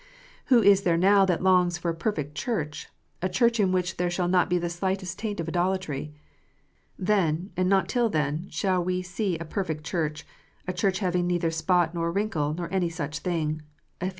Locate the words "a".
1.91-1.93, 3.21-3.29, 9.37-9.45, 10.67-10.73